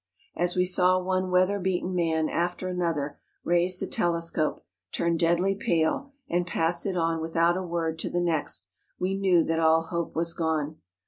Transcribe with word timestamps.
As 0.35 0.55
we 0.55 0.65
saw 0.65 0.97
one 0.97 1.29
weather 1.29 1.59
beaten 1.59 1.93
man 1.93 2.27
after 2.27 2.67
another 2.67 3.19
raise 3.43 3.77
the 3.77 3.85
telescope, 3.85 4.65
turn 4.91 5.15
deadly 5.15 5.53
pale, 5.53 6.11
and 6.27 6.47
pass 6.47 6.87
it 6.87 6.97
on 6.97 7.21
without 7.21 7.55
a 7.55 7.61
word 7.61 7.99
to 7.99 8.09
the 8.09 8.19
next 8.19 8.65
we 8.97 9.13
knew 9.13 9.43
that 9.43 9.59
all 9.59 9.83
hope 9.83 10.15
was 10.15 10.33
gone. 10.33 10.77